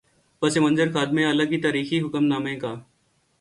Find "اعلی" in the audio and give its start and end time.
1.17-1.45